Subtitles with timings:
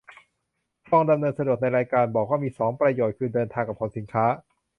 [0.87, 4.25] คลองดำเนินสะดวก ในรายการบอกว่ามีสองประโยชน์คือ เดินทาง กับ ขนสินค้า